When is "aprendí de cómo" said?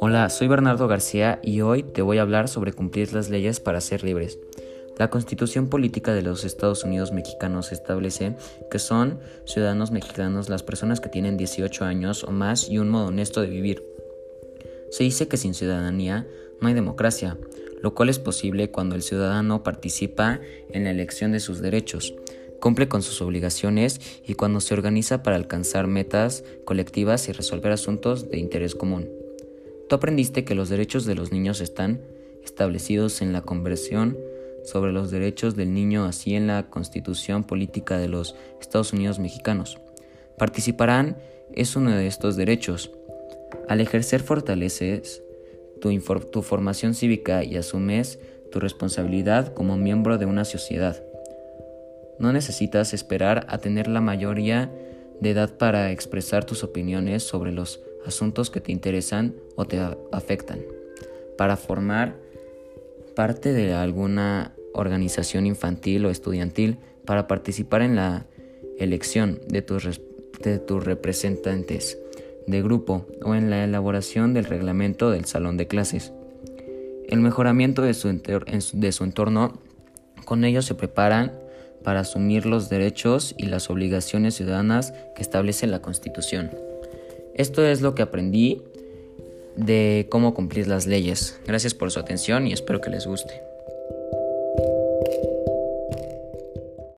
88.02-90.34